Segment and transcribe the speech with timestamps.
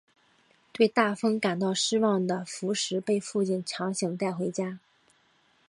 [0.71, 4.79] 对大风感到失望的福实被父亲强行带回家。